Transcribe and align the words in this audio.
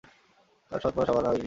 তার 0.71 0.79
সৎ 0.83 0.93
মা 0.97 1.03
শাবানা 1.05 1.29
আজমি। 1.29 1.39